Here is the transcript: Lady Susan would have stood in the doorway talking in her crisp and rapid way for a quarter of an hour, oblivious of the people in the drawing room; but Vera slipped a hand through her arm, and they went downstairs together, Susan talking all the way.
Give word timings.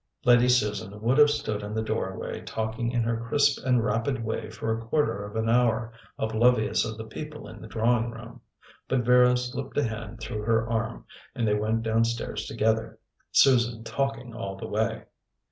Lady 0.25 0.49
Susan 0.49 0.99
would 0.99 1.19
have 1.19 1.29
stood 1.29 1.61
in 1.61 1.75
the 1.75 1.83
doorway 1.83 2.41
talking 2.41 2.91
in 2.91 3.03
her 3.03 3.17
crisp 3.21 3.63
and 3.63 3.85
rapid 3.85 4.25
way 4.25 4.49
for 4.49 4.73
a 4.75 4.81
quarter 4.83 5.23
of 5.23 5.35
an 5.35 5.47
hour, 5.47 5.93
oblivious 6.17 6.83
of 6.83 6.97
the 6.97 7.03
people 7.05 7.47
in 7.47 7.61
the 7.61 7.67
drawing 7.67 8.09
room; 8.09 8.41
but 8.87 9.01
Vera 9.01 9.37
slipped 9.37 9.77
a 9.77 9.83
hand 9.83 10.19
through 10.19 10.41
her 10.41 10.67
arm, 10.67 11.05
and 11.35 11.47
they 11.47 11.53
went 11.53 11.83
downstairs 11.83 12.47
together, 12.47 12.97
Susan 13.31 13.83
talking 13.83 14.33
all 14.33 14.55
the 14.55 14.65
way. 14.67 15.03